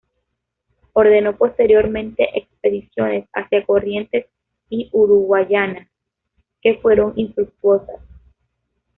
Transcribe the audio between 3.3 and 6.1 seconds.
hacia Corrientes y Uruguayana,